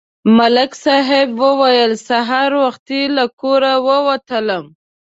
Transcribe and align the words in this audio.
ملک 0.37 0.71
صاحب 0.85 1.29
وویل: 1.43 1.91
سهار 2.07 2.51
وختي 2.63 3.01
له 3.15 3.25
کوره 3.41 3.73
ووتلم 3.87 4.65